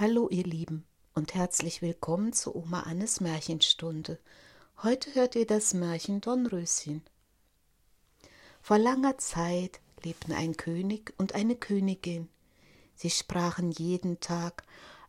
Hallo 0.00 0.28
ihr 0.30 0.44
Lieben 0.44 0.86
und 1.14 1.34
herzlich 1.34 1.82
willkommen 1.82 2.32
zu 2.32 2.54
Oma 2.54 2.82
Annes 2.82 3.20
Märchenstunde. 3.20 4.20
Heute 4.84 5.12
hört 5.16 5.34
ihr 5.34 5.44
das 5.44 5.74
Märchen 5.74 6.20
Dornröschen. 6.20 7.02
Vor 8.62 8.78
langer 8.78 9.18
Zeit 9.18 9.80
lebten 10.04 10.30
ein 10.30 10.56
König 10.56 11.12
und 11.18 11.34
eine 11.34 11.56
Königin. 11.56 12.28
Sie 12.94 13.10
sprachen 13.10 13.72
jeden 13.72 14.20
Tag, 14.20 14.62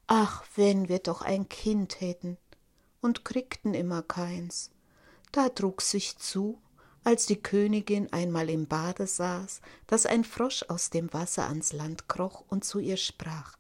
ach, 0.07 0.43
wenn 0.55 0.89
wir 0.89 0.97
doch 0.97 1.21
ein 1.21 1.47
Kind 1.49 2.01
hätten, 2.01 2.37
und 2.99 3.23
kriegten 3.23 3.75
immer 3.75 4.01
keins. 4.01 4.71
Da 5.31 5.49
trug 5.49 5.83
sich 5.83 6.17
zu, 6.17 6.59
als 7.03 7.27
die 7.27 7.39
Königin 7.39 8.11
einmal 8.11 8.49
im 8.49 8.65
Bade 8.65 9.05
saß, 9.05 9.61
dass 9.85 10.07
ein 10.07 10.23
Frosch 10.23 10.65
aus 10.67 10.89
dem 10.89 11.13
Wasser 11.13 11.47
ans 11.47 11.73
Land 11.73 12.09
kroch 12.09 12.43
und 12.49 12.63
zu 12.63 12.79
ihr 12.79 12.97
sprach 12.97 13.58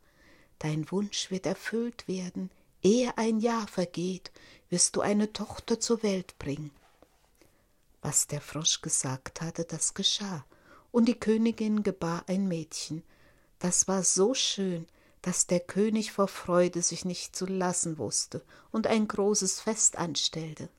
Dein 0.59 0.91
Wunsch 0.91 1.31
wird 1.31 1.45
erfüllt 1.45 2.07
werden, 2.07 2.51
ehe 2.81 3.17
ein 3.17 3.39
Jahr 3.39 3.67
vergeht, 3.67 4.31
wirst 4.69 4.95
du 4.95 5.01
eine 5.01 5.33
Tochter 5.33 5.79
zur 5.79 6.03
Welt 6.03 6.37
bringen. 6.37 6.71
Was 8.01 8.27
der 8.27 8.41
Frosch 8.41 8.81
gesagt 8.81 9.41
hatte, 9.41 9.65
das 9.65 9.93
geschah, 9.93 10.45
und 10.91 11.05
die 11.05 11.19
Königin 11.19 11.83
gebar 11.83 12.23
ein 12.27 12.47
Mädchen. 12.47 13.03
Das 13.59 13.87
war 13.87 14.03
so 14.03 14.33
schön, 14.33 14.87
dass 15.21 15.47
der 15.47 15.59
König 15.59 16.11
vor 16.11 16.27
Freude 16.27 16.81
sich 16.81 17.05
nicht 17.05 17.35
zu 17.35 17.45
lassen 17.45 17.97
wusste 17.97 18.41
und 18.71 18.87
ein 18.87 19.07
großes 19.07 19.59
Fest 19.61 19.97
anstellte. 19.97 20.69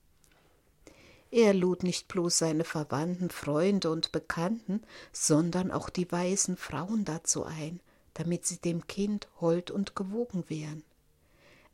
Er 1.30 1.54
lud 1.54 1.84
nicht 1.84 2.08
bloß 2.08 2.38
seine 2.38 2.64
Verwandten, 2.64 3.30
Freunde 3.30 3.90
und 3.90 4.10
Bekannten, 4.12 4.82
sondern 5.12 5.70
auch 5.70 5.88
die 5.88 6.10
weisen 6.10 6.56
Frauen 6.56 7.04
dazu 7.04 7.44
ein, 7.44 7.80
damit 8.14 8.46
sie 8.46 8.58
dem 8.58 8.86
Kind 8.86 9.28
hold 9.40 9.70
und 9.70 9.96
gewogen 9.96 10.44
wären. 10.48 10.82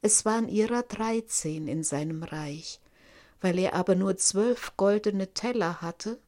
Es 0.03 0.25
waren 0.25 0.49
ihrer 0.49 0.83
dreizehn 0.83 1.69
in 1.69 1.83
seinem 1.83 2.23
Reich, 2.23 2.81
weil 3.41 3.59
er 3.59 3.75
aber 3.75 3.95
nur 3.95 4.17
zwölf 4.17 4.77
goldene 4.77 5.33
Teller 5.35 5.81
hatte, 5.81 6.19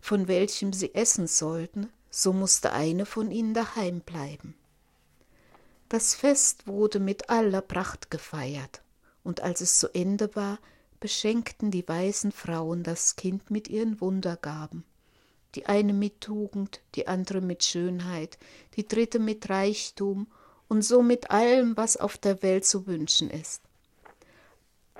von 0.00 0.28
welchem 0.28 0.72
sie 0.72 0.94
essen 0.94 1.26
sollten, 1.26 1.90
so 2.10 2.32
musste 2.32 2.72
eine 2.72 3.06
von 3.06 3.30
ihnen 3.30 3.54
daheim 3.54 4.00
bleiben. 4.00 4.54
Das 5.88 6.14
Fest 6.14 6.66
wurde 6.66 7.00
mit 7.00 7.30
aller 7.30 7.62
Pracht 7.62 8.10
gefeiert, 8.10 8.82
und 9.24 9.40
als 9.40 9.60
es 9.60 9.78
zu 9.78 9.88
Ende 9.94 10.34
war, 10.36 10.58
beschenkten 11.00 11.70
die 11.70 11.86
weisen 11.88 12.32
Frauen 12.32 12.82
das 12.82 13.16
Kind 13.16 13.50
mit 13.50 13.68
ihren 13.68 14.00
Wundergaben 14.00 14.84
die 15.54 15.66
eine 15.66 15.92
mit 15.92 16.20
Tugend, 16.20 16.80
die 16.94 17.08
andere 17.08 17.40
mit 17.40 17.64
Schönheit, 17.64 18.38
die 18.76 18.86
dritte 18.86 19.18
mit 19.18 19.48
Reichtum 19.48 20.26
und 20.68 20.82
so 20.82 21.02
mit 21.02 21.30
allem, 21.30 21.76
was 21.76 21.96
auf 21.96 22.18
der 22.18 22.42
Welt 22.42 22.64
zu 22.64 22.86
wünschen 22.86 23.30
ist. 23.30 23.62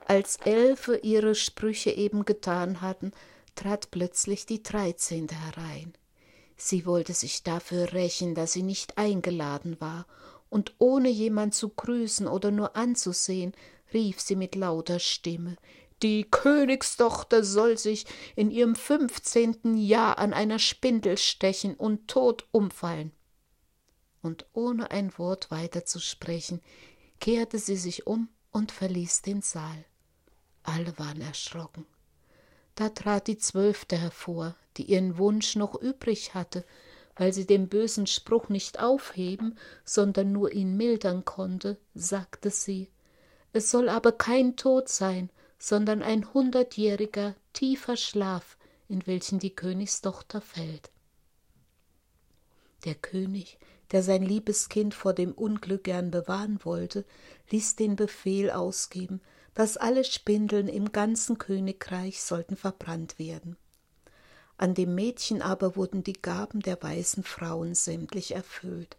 Als 0.07 0.37
Elfe 0.39 0.97
ihre 0.97 1.35
Sprüche 1.35 1.91
eben 1.91 2.25
getan 2.25 2.81
hatten, 2.81 3.13
trat 3.55 3.91
plötzlich 3.91 4.47
die 4.47 4.63
Dreizehnte 4.63 5.35
herein. 5.35 5.93
Sie 6.57 6.87
wollte 6.87 7.13
sich 7.13 7.43
dafür 7.43 7.93
rächen, 7.93 8.35
dass 8.35 8.53
sie 8.53 8.63
nicht 8.63 8.97
eingeladen 8.97 9.77
war, 9.81 10.07
und 10.51 10.75
ohne 10.79 11.11
jemand 11.11 11.55
zu 11.55 11.69
grüßen 11.69 12.27
oder 12.27 12.51
nur 12.51 12.75
anzusehen, 12.75 13.53
rief 13.93 14.19
sie 14.21 14.35
mit 14.35 14.55
lauter 14.55 14.99
Stimme 14.99 15.57
die 16.03 16.25
Königstochter 16.25 17.43
soll 17.43 17.77
sich 17.77 18.07
in 18.37 18.51
ihrem 18.51 18.75
fünfzehnten 18.75 19.77
Jahr 19.77 20.19
an 20.19 20.33
einer 20.33 20.59
Spindel 20.59 21.19
stechen 21.19 21.75
und 21.75 22.09
tot 22.09 22.47
umfallen. 22.53 23.13
Und 24.23 24.47
ohne 24.53 24.91
ein 24.91 25.17
Wort 25.19 25.51
weiter 25.51 25.85
zu 25.85 26.01
sprechen, 26.01 26.61
kehrte 27.21 27.59
sie 27.59 27.77
sich 27.77 28.07
um 28.07 28.29
und 28.51 28.73
verließ 28.73 29.23
den 29.23 29.43
Saal. 29.43 29.85
Alle 30.63 30.99
waren 30.99 31.21
erschrocken. 31.21 31.87
Da 32.75 32.91
trat 32.91 33.27
die 33.27 33.39
Zwölfte 33.39 33.97
hervor, 33.97 34.55
die 34.77 34.85
ihren 34.85 35.19
Wunsch 35.19 35.57
noch 35.57 35.75
übrig 35.75 36.35
hatte, 36.35 36.65
weil 37.17 37.33
sie 37.33 37.47
den 37.47 37.69
bösen 37.69 38.07
Spruch 38.07 38.49
nicht 38.49 38.79
aufheben, 38.79 39.59
sondern 39.85 40.31
nur 40.31 40.53
ihn 40.53 40.77
mildern 40.77 41.25
konnte, 41.25 41.79
sagte 41.95 42.51
sie, 42.51 42.89
es 43.53 43.71
soll 43.71 43.89
aber 43.89 44.13
kein 44.13 44.57
Tod 44.57 44.89
sein, 44.89 45.31
sondern 45.59 46.03
ein 46.03 46.33
hundertjähriger, 46.33 47.35
tiefer 47.53 47.97
Schlaf, 47.97 48.57
in 48.89 49.07
welchen 49.07 49.39
die 49.39 49.55
Königstochter 49.55 50.41
fällt. 50.41 50.91
Der 52.85 52.95
König, 52.95 53.59
der 53.91 54.03
sein 54.03 54.23
liebes 54.23 54.69
Kind 54.69 54.95
vor 54.95 55.13
dem 55.13 55.33
Unglück 55.33 55.85
gern 55.85 56.11
bewahren 56.11 56.61
wollte, 56.63 57.05
ließ 57.51 57.77
den 57.77 57.97
Befehl 57.97 58.51
ausgeben, 58.51 59.21
dass 59.55 59.77
alle 59.77 60.05
Spindeln 60.05 60.69
im 60.69 60.93
ganzen 60.93 61.39
Königreich 61.39 62.23
sollten 62.23 62.57
verbrannt 62.57 63.19
werden. 63.19 63.57
An 64.57 64.75
dem 64.75 64.95
Mädchen 64.95 65.43
aber 65.43 65.77
wurden 65.77 66.03
die 66.05 66.21
Gaben 66.21 66.61
der 66.61 66.81
weißen 66.83 67.25
Frauen 67.25 67.75
sämtlich 67.75 68.35
erfüllt, 68.35 68.97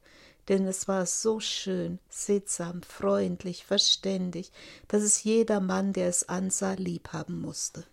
denn 0.49 0.67
es 0.67 0.87
war 0.87 1.05
so 1.05 1.39
schön, 1.39 1.99
sittsam, 2.09 2.81
freundlich, 2.81 3.63
verständig, 3.65 4.51
dass 4.87 5.03
es 5.03 5.23
jeder 5.23 5.59
Mann, 5.59 5.93
der 5.93 6.09
es 6.09 6.27
ansah, 6.27 6.73
liebhaben 6.73 7.39
musste. 7.39 7.85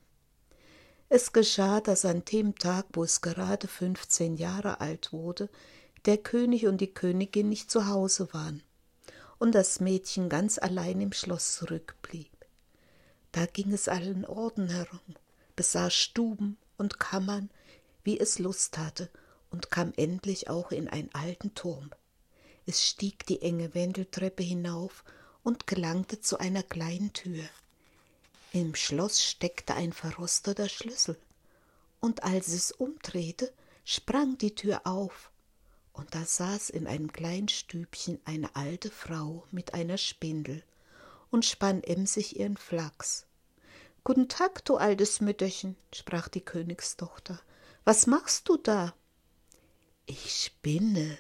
Es 1.09 1.33
geschah, 1.33 1.81
dass 1.81 2.05
an 2.05 2.25
dem 2.25 2.56
Tag, 2.56 2.87
wo 2.94 3.05
es 3.05 3.21
gerade 3.21 3.69
fünfzehn 3.69 4.37
Jahre 4.37 4.81
alt 4.81 5.12
wurde, 5.12 5.49
der 6.06 6.19
König 6.19 6.67
und 6.67 6.81
die 6.81 6.93
Königin 6.93 7.49
nicht 7.49 7.71
zu 7.71 7.87
Hause 7.87 8.33
waren 8.33 8.62
und 9.38 9.55
das 9.55 9.81
Mädchen 9.81 10.28
ganz 10.28 10.59
allein 10.59 11.00
im 11.00 11.12
Schloss 11.12 11.55
zurückblieb. 11.56 12.33
Da 13.33 13.44
ging 13.44 13.73
es 13.73 13.87
allen 13.87 14.25
Orden 14.25 14.69
herum, 14.69 15.15
besah 15.56 15.91
Stuben 15.91 16.56
und 16.78 16.99
Kammern, 16.99 17.50
wie 18.03 18.19
es 18.19 18.38
Lust 18.38 18.78
hatte, 18.78 19.11
und 19.50 19.71
kam 19.71 19.93
endlich 19.97 20.49
auch 20.49 20.73
in 20.73 20.88
einen 20.88 21.15
alten 21.15 21.55
Turm. 21.55 21.91
Es 22.66 22.84
stieg 22.84 23.25
die 23.27 23.43
enge 23.43 23.75
Wendeltreppe 23.75 24.43
hinauf 24.43 25.04
und 25.44 25.69
gelangte 25.69 26.21
zu 26.21 26.38
einer 26.38 26.65
kleinen 26.65 27.12
Tür. 27.12 27.44
Im 28.53 28.75
Schloss 28.75 29.22
steckte 29.22 29.75
ein 29.75 29.93
verrosteter 29.93 30.69
Schlüssel, 30.69 31.16
und 32.00 32.25
als 32.25 32.49
es 32.49 32.72
umdrehte, 32.72 33.53
sprang 33.84 34.37
die 34.38 34.55
Tür 34.55 34.81
auf, 34.84 35.31
und 35.93 36.15
da 36.15 36.25
saß 36.25 36.71
in 36.71 36.87
einem 36.87 37.12
kleinen 37.12 37.49
Stübchen 37.49 38.21
eine 38.25 38.55
alte 38.56 38.91
Frau 38.91 39.44
mit 39.50 39.72
einer 39.72 39.97
Spindel 39.97 40.62
und 41.31 41.44
spann 41.44 41.82
emsig 41.82 42.38
ihren 42.38 42.56
Flachs. 42.56 43.26
Guten 44.05 44.28
Tag, 44.28 44.65
du 44.65 44.76
altes 44.76 45.21
Mütterchen, 45.21 45.76
sprach 45.93 46.28
die 46.28 46.44
Königstochter. 46.44 47.41
Was 47.84 48.06
machst 48.06 48.49
du 48.49 48.56
da? 48.56 48.94
Ich 50.06 50.44
spinne, 50.44 51.19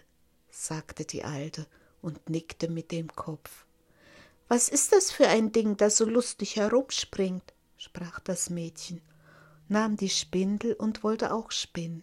sagte 0.66 1.04
die 1.04 1.22
Alte 1.22 1.66
und 2.02 2.28
nickte 2.28 2.68
mit 2.68 2.90
dem 2.90 3.14
Kopf. 3.14 3.64
Was 4.48 4.68
ist 4.68 4.92
das 4.92 5.12
für 5.12 5.28
ein 5.28 5.52
Ding, 5.52 5.76
das 5.76 5.96
so 5.96 6.04
lustig 6.04 6.56
herumspringt? 6.56 7.54
sprach 7.76 8.20
das 8.20 8.50
Mädchen, 8.50 9.00
nahm 9.68 9.96
die 9.96 10.08
Spindel 10.08 10.72
und 10.74 11.04
wollte 11.04 11.32
auch 11.32 11.52
spinnen. 11.52 12.02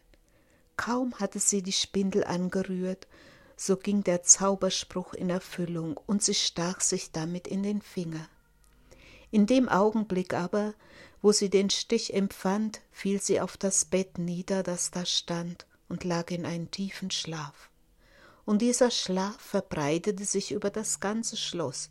Kaum 0.78 1.19
hatte 1.19 1.40
sie 1.40 1.62
die 1.62 1.74
Spindel 1.74 2.24
angerührt, 2.24 3.07
so 3.56 3.75
ging 3.75 4.03
der 4.03 4.24
Zauberspruch 4.24 5.13
in 5.13 5.30
Erfüllung 5.30 5.97
und 6.06 6.24
sie 6.24 6.34
stach 6.34 6.81
sich 6.81 7.12
damit 7.12 7.47
in 7.47 7.63
den 7.63 7.81
Finger. 7.81 8.28
In 9.30 9.45
dem 9.45 9.68
Augenblick 9.68 10.34
aber, 10.34 10.74
wo 11.22 11.31
sie 11.31 11.50
den 11.50 11.69
Stich 11.69 12.13
empfand, 12.13 12.81
fiel 12.91 13.22
sie 13.22 13.41
auf 13.41 13.57
das 13.57 13.85
Bett 13.85 14.18
nieder, 14.18 14.63
das 14.63 14.91
da 14.91 15.06
stand, 15.06 15.66
und 15.90 16.03
lag 16.03 16.31
in 16.31 16.45
einen 16.45 16.72
tiefen 16.72 17.12
Schlaf 17.12 17.69
und 18.45 18.61
dieser 18.61 18.91
Schlaf 18.91 19.39
verbreitete 19.39 20.25
sich 20.25 20.51
über 20.51 20.69
das 20.69 20.99
ganze 20.99 21.37
Schloss. 21.37 21.89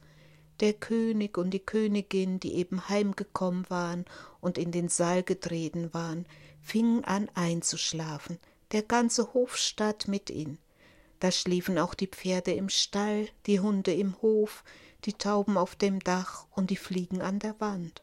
Der 0.60 0.74
König 0.74 1.38
und 1.38 1.50
die 1.50 1.64
Königin, 1.64 2.40
die 2.40 2.54
eben 2.54 2.88
heimgekommen 2.88 3.68
waren 3.70 4.04
und 4.40 4.58
in 4.58 4.70
den 4.70 4.88
Saal 4.88 5.22
getreten 5.22 5.92
waren, 5.94 6.26
fingen 6.60 7.04
an 7.04 7.28
einzuschlafen, 7.34 8.38
der 8.72 8.82
ganze 8.82 9.32
Hofstaat 9.34 10.08
mit 10.08 10.30
ihnen. 10.30 10.58
Da 11.20 11.30
schliefen 11.30 11.78
auch 11.78 11.94
die 11.94 12.06
Pferde 12.06 12.52
im 12.52 12.68
Stall, 12.68 13.28
die 13.46 13.60
Hunde 13.60 13.94
im 13.94 14.20
Hof, 14.22 14.62
die 15.04 15.14
Tauben 15.14 15.56
auf 15.56 15.74
dem 15.74 16.00
Dach 16.00 16.46
und 16.50 16.70
die 16.70 16.76
Fliegen 16.76 17.22
an 17.22 17.38
der 17.38 17.58
Wand. 17.60 18.02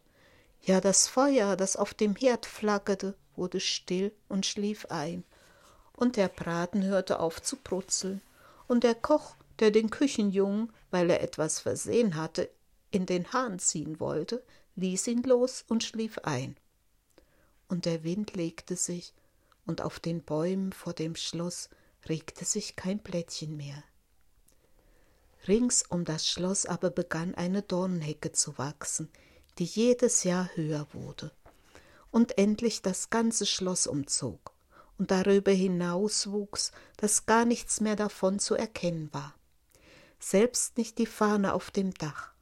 Ja, 0.61 0.81
das 0.81 1.07
Feuer, 1.07 1.55
das 1.55 1.75
auf 1.75 1.93
dem 1.93 2.15
Herd 2.15 2.45
flackerte, 2.45 3.15
wurde 3.35 3.59
still 3.59 4.11
und 4.27 4.45
schlief 4.45 4.87
ein, 4.87 5.23
und 5.93 6.17
der 6.17 6.27
Braten 6.27 6.83
hörte 6.83 7.19
auf 7.19 7.41
zu 7.41 7.55
brutzeln 7.57 8.21
und 8.69 8.83
der 8.83 8.95
Koch, 8.95 9.35
der 9.57 9.71
den 9.71 9.89
Küchenjungen, 9.89 10.71
weil 10.91 11.09
er 11.09 11.21
etwas 11.21 11.59
versehen 11.59 12.15
hatte, 12.15 12.49
in 12.91 13.05
den 13.05 13.33
Hahn 13.33 13.59
ziehen 13.59 13.99
wollte, 13.99 14.43
ließ 14.75 15.07
ihn 15.07 15.23
los 15.23 15.65
und 15.67 15.83
schlief 15.83 16.19
ein. 16.19 16.55
Und 17.67 17.85
der 17.85 18.03
Wind 18.03 18.35
legte 18.35 18.75
sich, 18.75 19.13
und 19.65 19.81
auf 19.81 19.99
den 19.99 20.23
Bäumen 20.23 20.71
vor 20.71 20.93
dem 20.93 21.15
Schloss 21.15 21.69
regte 22.07 22.45
sich 22.45 22.75
kein 22.75 22.99
Blättchen 22.99 23.57
mehr. 23.57 23.83
Rings 25.47 25.83
um 25.89 26.05
das 26.05 26.27
Schloss 26.27 26.65
aber 26.65 26.91
begann 26.91 27.33
eine 27.35 27.63
Dornenhecke 27.63 28.31
zu 28.31 28.57
wachsen, 28.57 29.09
die 29.57 29.65
jedes 29.65 30.23
Jahr 30.23 30.49
höher 30.55 30.87
wurde 30.93 31.31
und 32.11 32.37
endlich 32.37 32.81
das 32.81 33.09
ganze 33.09 33.45
Schloss 33.45 33.87
umzog 33.87 34.53
und 34.99 35.11
darüber 35.11 35.51
hinaus 35.51 36.29
wuchs, 36.29 36.71
dass 36.97 37.25
gar 37.25 37.45
nichts 37.45 37.79
mehr 37.81 37.95
davon 37.95 38.37
zu 38.37 38.53
erkennen 38.55 39.09
war, 39.13 39.33
selbst 40.19 40.77
nicht 40.77 40.97
die 40.97 41.05
Fahne 41.05 41.53
auf 41.53 41.71
dem 41.71 41.93
Dach. 41.93 42.33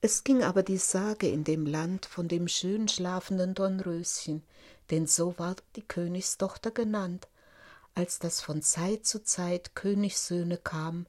Es 0.00 0.22
ging 0.22 0.44
aber 0.44 0.62
die 0.62 0.78
Sage 0.78 1.28
in 1.28 1.42
dem 1.42 1.66
Land 1.66 2.06
von 2.06 2.28
dem 2.28 2.46
schön 2.46 2.86
schlafenden 2.86 3.54
Dornröschen, 3.54 4.44
denn 4.90 5.08
so 5.08 5.36
war 5.38 5.56
die 5.74 5.82
Königstochter 5.82 6.70
genannt, 6.70 7.26
als 7.94 8.20
das 8.20 8.40
von 8.40 8.62
Zeit 8.62 9.04
zu 9.04 9.24
Zeit 9.24 9.74
Königssöhne 9.74 10.58
kamen 10.58 11.06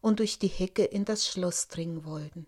und 0.00 0.20
durch 0.20 0.38
die 0.38 0.48
Hecke 0.48 0.84
in 0.84 1.04
das 1.04 1.26
Schloss 1.26 1.66
dringen 1.66 2.04
wollten. 2.04 2.46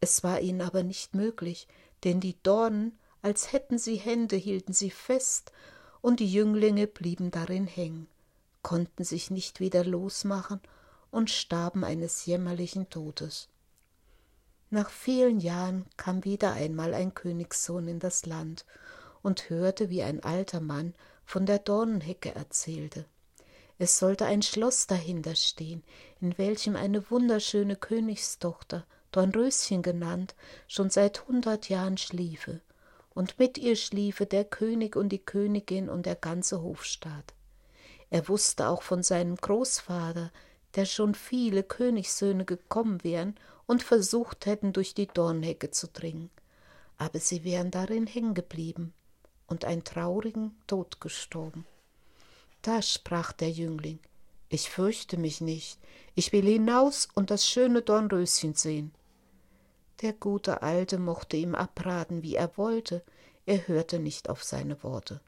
Es 0.00 0.24
war 0.24 0.40
ihnen 0.40 0.62
aber 0.62 0.82
nicht 0.82 1.14
möglich, 1.14 1.68
denn 2.02 2.18
die 2.18 2.36
Dornen, 2.42 2.98
als 3.20 3.52
hätten 3.52 3.78
sie 3.78 3.94
Hände, 3.94 4.34
hielten 4.34 4.72
sie 4.72 4.90
fest, 4.90 5.52
und 6.02 6.20
die 6.20 6.30
Jünglinge 6.30 6.86
blieben 6.86 7.30
darin 7.30 7.66
hängen, 7.66 8.08
konnten 8.60 9.04
sich 9.04 9.30
nicht 9.30 9.60
wieder 9.60 9.84
losmachen 9.84 10.60
und 11.10 11.30
starben 11.30 11.84
eines 11.84 12.26
jämmerlichen 12.26 12.90
Todes. 12.90 13.48
Nach 14.68 14.90
vielen 14.90 15.40
Jahren 15.40 15.86
kam 15.96 16.24
wieder 16.24 16.52
einmal 16.52 16.92
ein 16.92 17.14
Königssohn 17.14 17.88
in 17.88 17.98
das 17.98 18.26
Land 18.26 18.66
und 19.22 19.48
hörte, 19.48 19.90
wie 19.90 20.02
ein 20.02 20.22
alter 20.22 20.60
Mann 20.60 20.94
von 21.24 21.46
der 21.46 21.58
Dornenhecke 21.58 22.34
erzählte. 22.34 23.04
Es 23.78 23.98
sollte 23.98 24.26
ein 24.26 24.42
Schloss 24.42 24.86
dahinter 24.86 25.34
stehen, 25.34 25.82
in 26.20 26.36
welchem 26.38 26.76
eine 26.76 27.10
wunderschöne 27.10 27.76
Königstochter, 27.76 28.86
Dornröschen 29.12 29.82
genannt, 29.82 30.34
schon 30.68 30.88
seit 30.88 31.28
hundert 31.28 31.68
Jahren 31.68 31.98
schliefe, 31.98 32.60
und 33.14 33.38
mit 33.38 33.58
ihr 33.58 33.76
schliefe 33.76 34.26
der 34.26 34.44
König 34.44 34.96
und 34.96 35.10
die 35.10 35.18
Königin 35.18 35.88
und 35.88 36.06
der 36.06 36.16
ganze 36.16 36.62
Hofstaat. 36.62 37.34
Er 38.10 38.28
wusste 38.28 38.68
auch 38.68 38.82
von 38.82 39.02
seinem 39.02 39.36
Großvater, 39.36 40.30
der 40.74 40.84
schon 40.84 41.14
viele 41.14 41.62
Königssöhne 41.62 42.44
gekommen 42.44 43.02
wären 43.04 43.36
und 43.66 43.82
versucht 43.82 44.46
hätten, 44.46 44.72
durch 44.72 44.94
die 44.94 45.06
Dornhecke 45.06 45.70
zu 45.70 45.88
dringen. 45.88 46.30
Aber 46.98 47.18
sie 47.18 47.44
wären 47.44 47.70
darin 47.70 48.06
hängen 48.06 48.34
geblieben 48.34 48.92
und 49.46 49.64
einen 49.64 49.84
traurigen 49.84 50.54
Tod 50.66 51.00
gestorben. 51.00 51.66
Da 52.62 52.80
sprach 52.80 53.32
der 53.32 53.50
Jüngling, 53.50 53.98
ich 54.48 54.70
fürchte 54.70 55.16
mich 55.16 55.40
nicht, 55.40 55.78
ich 56.14 56.32
will 56.32 56.44
hinaus 56.44 57.08
und 57.14 57.30
das 57.30 57.46
schöne 57.48 57.82
Dornröschen 57.82 58.54
sehen. 58.54 58.92
Der 60.02 60.12
gute 60.12 60.62
Alte 60.62 60.98
mochte 60.98 61.36
ihm 61.36 61.54
abraten, 61.54 62.22
wie 62.22 62.34
er 62.34 62.56
wollte, 62.56 63.04
er 63.46 63.68
hörte 63.68 64.00
nicht 64.00 64.28
auf 64.28 64.42
seine 64.42 64.82
Worte. 64.82 65.20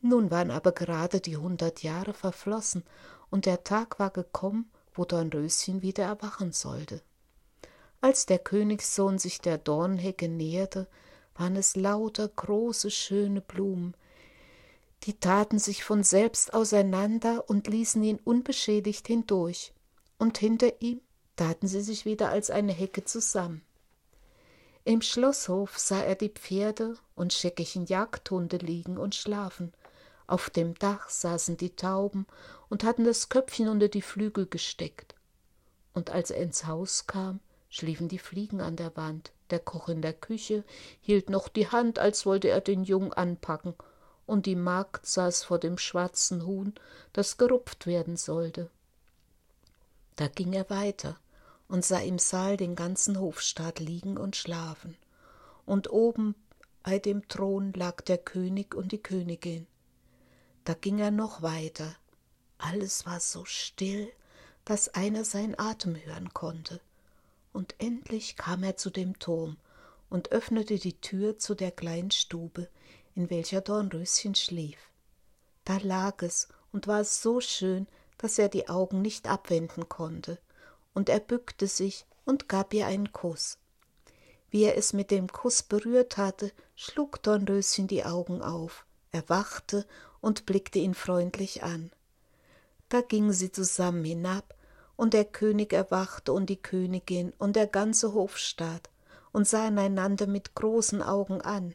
Nun 0.00 0.30
waren 0.30 0.52
aber 0.52 0.70
gerade 0.70 1.20
die 1.20 1.36
hundert 1.36 1.82
Jahre 1.82 2.14
verflossen, 2.14 2.84
und 3.28 3.44
der 3.44 3.64
Tag 3.64 3.98
war 3.98 4.10
gekommen, 4.10 4.70
wo 4.94 5.04
Dornröschen 5.04 5.82
wieder 5.82 6.04
erwachen 6.04 6.52
sollte. 6.52 7.02
Als 8.00 8.24
der 8.26 8.38
Königssohn 8.38 9.18
sich 9.18 9.40
der 9.40 9.58
Dornhecke 9.58 10.28
näherte, 10.28 10.86
waren 11.34 11.56
es 11.56 11.74
lauter 11.74 12.28
große, 12.28 12.90
schöne 12.92 13.40
Blumen, 13.40 13.94
die 15.02 15.18
taten 15.18 15.58
sich 15.58 15.82
von 15.82 16.04
selbst 16.04 16.54
auseinander 16.54 17.50
und 17.50 17.66
ließen 17.66 18.02
ihn 18.02 18.20
unbeschädigt 18.22 19.08
hindurch, 19.08 19.72
und 20.18 20.38
hinter 20.38 20.80
ihm 20.80 21.00
taten 21.36 21.68
sie 21.68 21.82
sich 21.82 22.04
wieder 22.04 22.30
als 22.30 22.50
eine 22.50 22.72
Hecke 22.72 23.04
zusammen. 23.04 23.62
Im 24.84 25.02
Schlosshof 25.02 25.78
sah 25.78 26.00
er 26.00 26.14
die 26.14 26.28
Pferde 26.28 26.96
und 27.14 27.32
scheckigen 27.32 27.86
Jagdhunde 27.86 28.56
liegen 28.58 28.98
und 28.98 29.14
schlafen. 29.14 29.72
Auf 30.26 30.48
dem 30.48 30.74
Dach 30.74 31.10
saßen 31.10 31.56
die 31.56 31.74
Tauben 31.74 32.26
und 32.68 32.84
hatten 32.84 33.04
das 33.04 33.28
Köpfchen 33.28 33.68
unter 33.68 33.88
die 33.88 34.02
Flügel 34.02 34.46
gesteckt. 34.46 35.14
Und 35.92 36.10
als 36.10 36.30
er 36.30 36.42
ins 36.42 36.66
Haus 36.66 37.06
kam, 37.06 37.40
schliefen 37.68 38.08
die 38.08 38.18
Fliegen 38.18 38.60
an 38.60 38.76
der 38.76 38.96
Wand. 38.96 39.32
Der 39.50 39.60
Koch 39.60 39.88
in 39.88 40.02
der 40.02 40.12
Küche 40.12 40.64
hielt 41.00 41.30
noch 41.30 41.48
die 41.48 41.68
Hand, 41.68 41.98
als 41.98 42.26
wollte 42.26 42.48
er 42.48 42.60
den 42.60 42.84
Jungen 42.84 43.12
anpacken, 43.12 43.74
und 44.24 44.46
die 44.46 44.56
Magd 44.56 45.06
saß 45.06 45.44
vor 45.44 45.58
dem 45.58 45.78
schwarzen 45.78 46.46
Huhn, 46.46 46.74
das 47.12 47.38
gerupft 47.38 47.86
werden 47.86 48.16
sollte. 48.16 48.70
Da 50.16 50.28
ging 50.28 50.52
er 50.52 50.68
weiter 50.70 51.16
und 51.68 51.84
sah 51.84 51.98
im 51.98 52.18
Saal 52.18 52.56
den 52.56 52.74
ganzen 52.76 53.18
Hofstaat 53.18 53.80
liegen 53.80 54.16
und 54.16 54.36
schlafen, 54.36 54.96
und 55.64 55.90
oben 55.90 56.34
bei 56.82 57.00
dem 57.00 57.26
Thron 57.26 57.72
lag 57.72 58.02
der 58.02 58.18
König 58.18 58.74
und 58.74 58.92
die 58.92 59.02
Königin. 59.02 59.66
Da 60.64 60.74
ging 60.74 61.00
er 61.00 61.10
noch 61.10 61.42
weiter. 61.42 61.96
Alles 62.58 63.06
war 63.06 63.18
so 63.18 63.44
still, 63.44 64.08
dass 64.64 64.88
einer 64.90 65.24
seinen 65.24 65.58
Atem 65.58 65.96
hören 65.96 66.32
konnte. 66.32 66.80
Und 67.52 67.74
endlich 67.78 68.36
kam 68.36 68.62
er 68.62 68.76
zu 68.76 68.90
dem 68.90 69.18
Turm 69.18 69.56
und 70.08 70.30
öffnete 70.30 70.78
die 70.78 71.00
Tür 71.00 71.38
zu 71.38 71.56
der 71.56 71.72
kleinen 71.72 72.12
Stube, 72.12 72.68
in 73.16 73.30
welcher 73.30 73.60
Dornröschen 73.60 74.36
schlief. 74.36 74.78
Da 75.64 75.78
lag 75.78 76.22
es 76.22 76.48
und 76.70 76.86
war 76.86 77.02
so 77.02 77.40
schön, 77.40 77.88
dass 78.18 78.38
er 78.38 78.48
die 78.48 78.68
Augen 78.68 79.02
nicht 79.02 79.26
abwenden 79.26 79.88
konnte 79.88 80.38
und 80.96 81.10
er 81.10 81.20
bückte 81.20 81.66
sich 81.66 82.06
und 82.24 82.48
gab 82.48 82.72
ihr 82.72 82.86
einen 82.86 83.12
Kuss. 83.12 83.58
Wie 84.48 84.64
er 84.64 84.78
es 84.78 84.94
mit 84.94 85.10
dem 85.10 85.28
Kuss 85.28 85.62
berührt 85.62 86.16
hatte, 86.16 86.50
schlug 86.74 87.22
Dornröschen 87.22 87.86
die 87.86 88.06
Augen 88.06 88.40
auf, 88.40 88.86
erwachte 89.12 89.84
und 90.22 90.46
blickte 90.46 90.78
ihn 90.78 90.94
freundlich 90.94 91.62
an. 91.62 91.92
Da 92.88 93.02
gingen 93.02 93.34
sie 93.34 93.52
zusammen 93.52 94.04
hinab, 94.04 94.54
und 94.96 95.12
der 95.12 95.26
König 95.26 95.74
erwachte 95.74 96.32
und 96.32 96.48
die 96.48 96.62
Königin 96.62 97.34
und 97.36 97.56
der 97.56 97.66
ganze 97.66 98.14
Hofstaat 98.14 98.88
und 99.32 99.46
sahen 99.46 99.78
einander 99.78 100.26
mit 100.26 100.54
großen 100.54 101.02
Augen 101.02 101.42
an, 101.42 101.74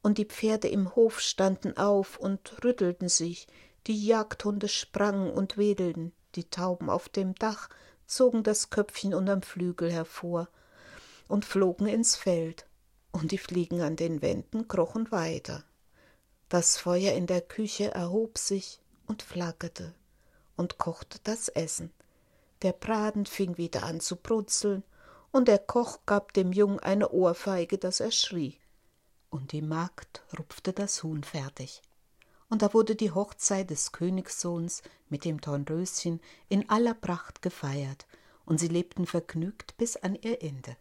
und 0.00 0.16
die 0.16 0.24
Pferde 0.24 0.68
im 0.68 0.96
Hof 0.96 1.20
standen 1.20 1.76
auf 1.76 2.18
und 2.18 2.64
rüttelten 2.64 3.10
sich, 3.10 3.46
die 3.86 4.06
Jagdhunde 4.06 4.68
sprangen 4.68 5.30
und 5.30 5.58
wedelten, 5.58 6.14
die 6.34 6.48
Tauben 6.48 6.88
auf 6.88 7.10
dem 7.10 7.34
Dach 7.34 7.68
zogen 8.08 8.42
das 8.42 8.70
Köpfchen 8.70 9.14
unterm 9.14 9.42
Flügel 9.42 9.92
hervor 9.92 10.48
und 11.28 11.44
flogen 11.44 11.86
ins 11.86 12.16
Feld, 12.16 12.66
und 13.12 13.32
die 13.32 13.38
Fliegen 13.38 13.80
an 13.80 13.96
den 13.96 14.22
Wänden 14.22 14.66
krochen 14.66 15.10
weiter. 15.12 15.64
Das 16.48 16.76
Feuer 16.76 17.12
in 17.12 17.26
der 17.26 17.40
Küche 17.40 17.92
erhob 17.92 18.38
sich 18.38 18.80
und 19.06 19.22
flackerte 19.22 19.94
und 20.56 20.78
kochte 20.78 21.18
das 21.24 21.48
Essen. 21.48 21.92
Der 22.62 22.72
Braten 22.72 23.26
fing 23.26 23.56
wieder 23.56 23.84
an 23.84 24.00
zu 24.00 24.16
brutzeln, 24.16 24.82
und 25.30 25.46
der 25.46 25.58
Koch 25.58 26.00
gab 26.06 26.32
dem 26.32 26.52
Jungen 26.52 26.80
eine 26.80 27.10
Ohrfeige, 27.10 27.76
dass 27.76 28.00
er 28.00 28.10
schrie. 28.10 28.58
Und 29.30 29.52
die 29.52 29.62
Magd 29.62 30.22
rupfte 30.38 30.72
das 30.72 31.02
Huhn 31.02 31.22
fertig 31.22 31.82
und 32.48 32.62
da 32.62 32.72
wurde 32.72 32.94
die 32.94 33.10
Hochzeit 33.10 33.70
des 33.70 33.92
Königssohns 33.92 34.82
mit 35.08 35.24
dem 35.24 35.40
Dornröschen 35.40 36.20
in 36.48 36.68
aller 36.68 36.94
Pracht 36.94 37.42
gefeiert, 37.42 38.06
und 38.44 38.58
sie 38.58 38.68
lebten 38.68 39.06
vergnügt 39.06 39.76
bis 39.76 39.96
an 39.96 40.14
ihr 40.14 40.42
Ende. 40.42 40.76